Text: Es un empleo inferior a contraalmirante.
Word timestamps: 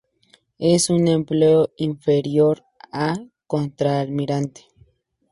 Es 0.57 0.89
un 0.89 1.07
empleo 1.07 1.73
inferior 1.77 2.63
a 2.91 3.13
contraalmirante. 3.45 4.65